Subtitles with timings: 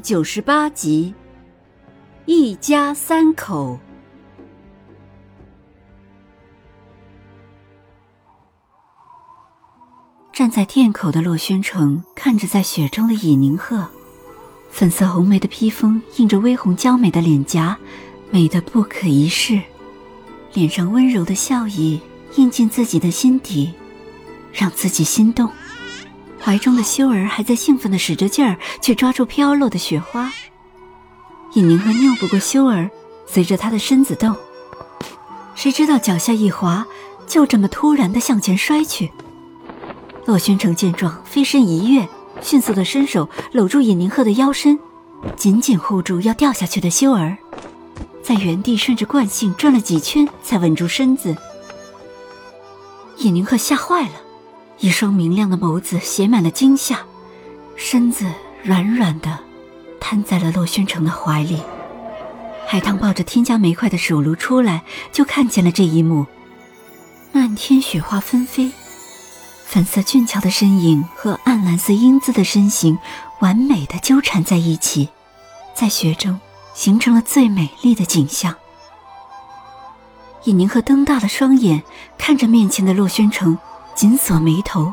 [0.00, 1.14] 九十八集，
[2.24, 3.78] 一家三口。
[10.32, 13.86] 站在店口的洛宣城看着在雪中的尹宁鹤，
[14.70, 17.76] 粉色红梅的披风映着微红娇美的脸颊，
[18.30, 19.60] 美得不可一世。
[20.54, 22.00] 脸上温柔的笑意
[22.36, 23.74] 映进自己的心底，
[24.52, 25.50] 让自己心动。
[26.42, 30.32] 怀中的修儿还在兴奋的使着劲儿去抓住飘落的雪花。
[31.54, 32.90] 尹宁鹤拗不过修儿，
[33.26, 34.34] 随着他的身子动，
[35.54, 36.86] 谁知道脚下一滑，
[37.26, 39.10] 就这么突然的向前摔去。
[40.26, 42.08] 洛宣城见状，飞身一跃，
[42.40, 44.78] 迅速的伸手搂住尹宁鹤的腰身，
[45.36, 47.36] 紧紧护住要掉下去的修儿，
[48.22, 51.36] 在原地顺着惯性转了几圈，才稳住身子。
[53.18, 54.29] 尹宁鹤吓坏了。
[54.80, 57.00] 一双明亮的眸子写满了惊吓，
[57.76, 58.24] 身子
[58.62, 59.38] 软软的
[60.00, 61.62] 瘫在了洛宣城的怀里。
[62.66, 64.82] 海棠抱着添加煤块的手炉出来，
[65.12, 66.24] 就看见了这一幕。
[67.30, 68.72] 漫天雪花纷飞，
[69.66, 72.98] 粉色俊俏的身影和暗蓝色英姿的身形
[73.40, 75.10] 完美的纠缠在一起，
[75.74, 76.40] 在雪中
[76.72, 78.56] 形成了最美丽的景象。
[80.44, 81.82] 尹宁鹤瞪大了双眼，
[82.16, 83.58] 看着面前的洛宣城。
[84.00, 84.90] 紧锁眉头，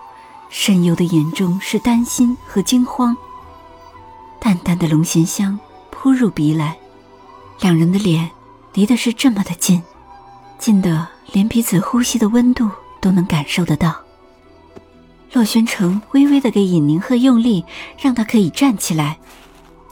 [0.49, 3.15] 深幽的眼中是担心和惊慌。
[4.37, 5.57] 淡淡的龙涎香
[5.89, 6.77] 扑入鼻来，
[7.61, 8.29] 两人的脸
[8.73, 9.81] 离的是这么的近，
[10.59, 13.95] 近的连彼此呼吸的温度都能感受得到。
[15.31, 17.63] 洛宣城微微的给尹宁鹤用力，
[17.97, 19.17] 让他可以站起来，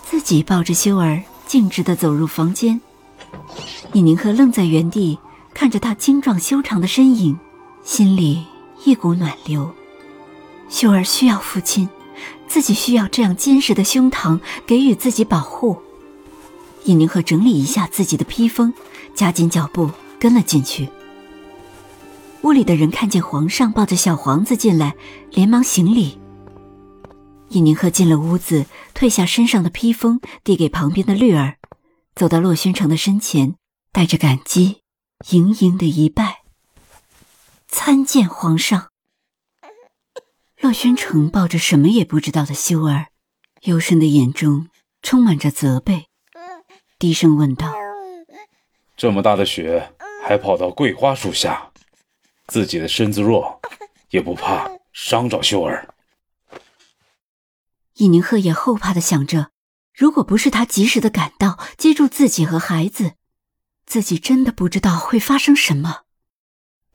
[0.03, 2.81] 自己抱着修儿径直的走入房间。
[3.93, 5.17] 尹宁鹤愣在原地，
[5.53, 7.39] 看着他精壮修长的身影，
[7.81, 8.45] 心里。
[8.85, 9.73] 一股暖流，
[10.69, 11.89] 秀儿需要父亲，
[12.47, 15.77] 自己需要这样坚实的胸膛给予自己保护。
[16.83, 18.71] 尹宁鹤整理一下自己的披风，
[19.15, 20.87] 加紧脚步跟了进去。
[22.43, 24.95] 屋里的人看见皇上抱着小皇子进来，
[25.31, 26.19] 连忙行礼。
[27.49, 31.55] 尹宁鹤进了屋子，褪下身上的披风，递给旁边的绿儿，
[32.15, 33.55] 走到洛宣城的身前，
[33.91, 34.81] 带着感激，
[35.31, 36.44] 盈盈的一拜。
[37.67, 38.91] 参见皇上。
[40.57, 43.07] 洛宣城抱着什么也不知道的修儿，
[43.63, 44.69] 幽深的眼中
[45.01, 46.07] 充满着责备，
[46.97, 47.73] 低声问道
[48.97, 49.93] ：“这么大的雪，
[50.25, 51.71] 还跑到桂花树下，
[52.47, 53.61] 自己的身子弱，
[54.09, 55.93] 也不怕伤着修儿？”
[57.95, 59.51] 尹宁鹤也后怕的想着，
[59.93, 63.13] 如果不是他及时的赶到，接住自己和孩子，
[63.85, 66.04] 自己真的不知道会发生什么。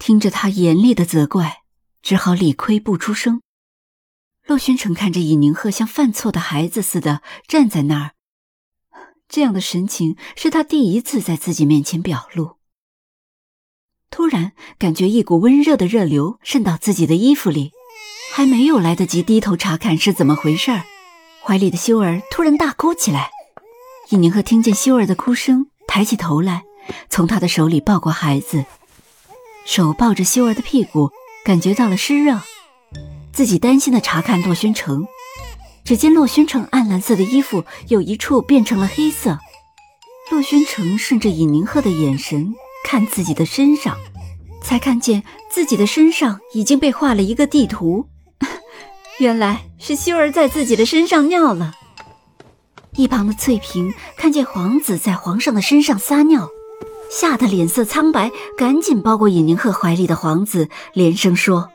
[0.01, 1.59] 听着他严厉的责怪，
[2.03, 3.43] 只好理亏不出声。
[4.47, 8.13] 洛宣城看着尹宁鹤像犯错的孩子似的站在那儿，
[9.29, 12.57] 这样的神情是他第一次在自己面前表露。
[14.11, 17.73] 突然感觉一股温热的热流渗到自己的衣服里，
[18.33, 20.83] 还没有来得及低头查看是怎么回事儿，
[21.45, 23.31] 怀里的修儿突然大哭起来。
[24.09, 26.65] 尹宁鹤听见修儿的哭声，抬起头来，
[27.11, 28.65] 从他的手里抱过孩子。
[29.73, 31.13] 手抱着修儿的屁股，
[31.45, 32.41] 感觉到了湿热，
[33.33, 35.07] 自己担心的查看洛宣城，
[35.85, 39.39] 只见洛宣城暗蓝色的衣服有一处变成了黑色。
[40.33, 42.53] 洛宣城顺着尹宁鹤的眼神
[42.85, 43.97] 看自己的身上，
[44.61, 48.09] 才看见自己的身上已经被画了一个地图，
[49.21, 51.75] 原来是修儿在自己的身上尿了。
[52.97, 56.49] 一旁的翠萍看见皇子在皇上的身上撒尿。
[57.11, 61.69] 吓得脸色苍白，赶紧抱过尹宁鹤怀里的皇子，连声说：“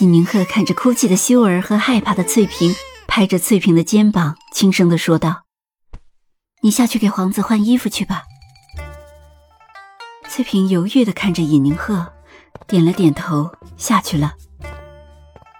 [0.00, 2.74] 尹宁鹤看着哭泣的修儿和害怕的翠萍，
[3.06, 5.42] 拍着翠萍的肩膀，轻声的说道
[6.62, 8.22] ：“你下去给皇子换衣服去吧。”
[10.28, 12.12] 翠萍犹豫的看着尹宁鹤，
[12.66, 14.32] 点了点头，下去了。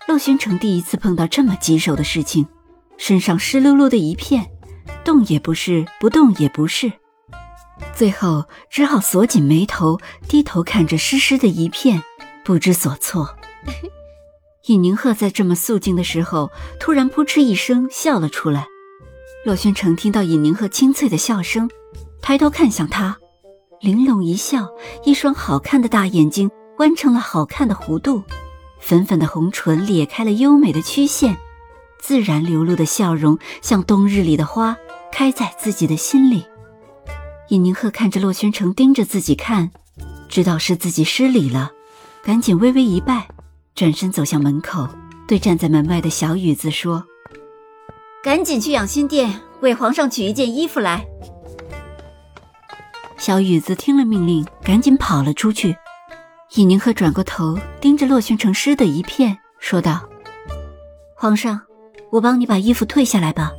[0.07, 2.47] 陆宣城第一次碰到这么棘手的事情，
[2.97, 4.51] 身上湿漉漉的一片。
[5.09, 6.93] 动也不是，不动也不是，
[7.95, 12.03] 最后只好锁紧眉头，低头看着湿湿的一片，
[12.45, 13.35] 不知所措。
[14.69, 18.67] 尹宁鹤在这么肃静的时候，突然扑哧一声笑了出来。
[19.47, 21.71] 洛宣城听到尹宁鹤清脆的笑声，
[22.21, 23.17] 抬头看向他，
[23.81, 24.69] 玲珑一笑，
[25.07, 26.51] 一双好看的大眼睛
[26.81, 28.23] 弯成了好看的弧度，
[28.79, 31.39] 粉粉的红唇裂开了优美的曲线，
[31.99, 34.77] 自然流露的笑容像冬日里的花，
[35.11, 36.45] 开在自己的心里。
[37.49, 39.71] 尹宁鹤看着洛宣城盯着自己看，
[40.29, 41.71] 知道是自己失礼了，
[42.23, 43.29] 赶紧微微一拜。
[43.75, 44.89] 转身走向门口，
[45.29, 47.05] 对站在门外的小雨子说
[48.25, 51.07] ：“赶紧去养心殿为皇上取一件衣服来。”
[53.17, 55.77] 小雨子听了命令，赶紧跑了出去。
[56.57, 60.09] 尹宁鹤转过头，盯着洛宣城湿的一片，说道
[61.15, 61.61] ：“皇上，
[62.11, 63.53] 我帮你把衣服退下来吧。”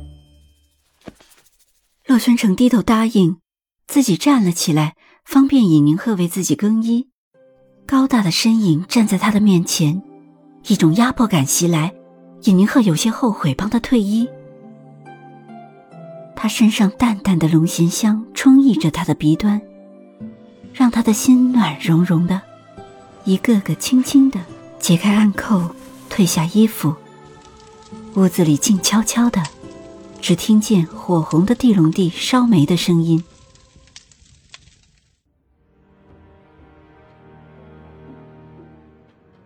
[2.10, 3.36] 洛宣城低头答应，
[3.86, 7.08] 自己站了起来，方便尹宁鹤为自己更衣。
[7.86, 10.02] 高大的身影站在他的面前。
[10.66, 11.94] 一种压迫感袭来，
[12.42, 14.28] 尹宁鹤有些后悔帮他退衣。
[16.34, 19.62] 他身上淡淡的龙涎香充溢着他的鼻端，
[20.74, 22.42] 让他的心暖融融的。
[23.22, 24.40] 一个个轻轻的
[24.80, 25.62] 解开暗扣，
[26.10, 26.92] 褪下衣服。
[28.16, 29.40] 屋子里静悄悄的，
[30.20, 33.24] 只听见火红的地龙地烧煤的声音。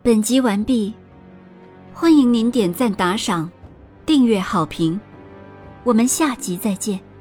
[0.02, 0.92] 本集完毕。
[1.96, 3.48] 欢迎您点赞、打赏、
[4.04, 5.00] 订阅、好评，
[5.84, 7.13] 我们下集再见。